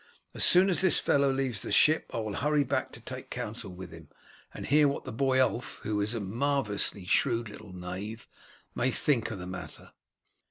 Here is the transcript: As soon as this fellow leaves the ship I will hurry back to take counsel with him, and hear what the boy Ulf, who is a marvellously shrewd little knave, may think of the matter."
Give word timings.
As 0.33 0.43
soon 0.43 0.71
as 0.71 0.81
this 0.81 0.97
fellow 0.97 1.29
leaves 1.29 1.61
the 1.61 1.71
ship 1.71 2.09
I 2.11 2.17
will 2.17 2.33
hurry 2.33 2.63
back 2.63 2.91
to 2.93 2.99
take 2.99 3.29
counsel 3.29 3.69
with 3.71 3.91
him, 3.91 4.09
and 4.51 4.65
hear 4.65 4.87
what 4.87 5.03
the 5.05 5.11
boy 5.11 5.39
Ulf, 5.39 5.79
who 5.83 6.01
is 6.01 6.15
a 6.15 6.19
marvellously 6.19 7.05
shrewd 7.05 7.49
little 7.49 7.71
knave, 7.71 8.27
may 8.73 8.89
think 8.89 9.29
of 9.29 9.37
the 9.37 9.45
matter." 9.45 9.91